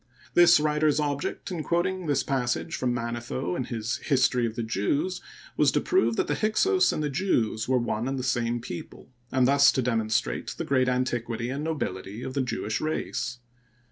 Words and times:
This 0.33 0.59
writer's 0.59 0.99
object, 0.99 1.51
in 1.51 1.61
quoting 1.61 2.07
this 2.07 2.23
passage 2.23 2.75
from 2.75 2.91
Manetho 2.91 3.55
in 3.55 3.65
his" 3.65 3.97
History 4.11 4.47
of 4.47 4.55
the 4.55 4.63
Jews," 4.63 5.21
was 5.55 5.71
to 5.73 5.79
prove 5.79 6.15
that 6.15 6.25
the 6.25 6.33
Hyksos 6.33 6.91
and 6.91 7.03
the 7.03 7.07
Jews 7.11 7.69
were 7.69 7.77
one 7.77 8.07
and 8.07 8.17
the 8.17 8.23
same 8.23 8.61
people, 8.61 9.11
and 9.31 9.47
thus 9.47 9.71
to 9.73 9.81
demonstrate 9.83 10.55
the 10.57 10.65
great 10.65 10.89
antiquity 10.89 11.51
and 11.51 11.63
nobility 11.63 12.23
of 12.23 12.33
the 12.33 12.41
Jewish 12.41 12.81
race. 12.81 13.37